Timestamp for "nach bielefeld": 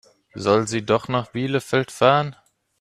1.09-1.91